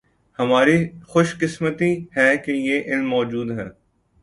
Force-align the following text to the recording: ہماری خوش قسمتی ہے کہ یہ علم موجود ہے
ہماری 0.39 0.77
خوش 1.09 1.35
قسمتی 1.41 1.91
ہے 2.17 2.29
کہ 2.45 2.51
یہ 2.51 2.81
علم 2.85 3.07
موجود 3.09 3.51
ہے 3.59 3.67